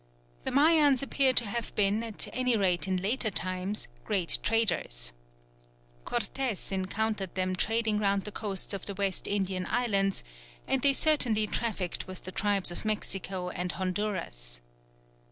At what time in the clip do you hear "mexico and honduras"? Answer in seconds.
12.83-14.59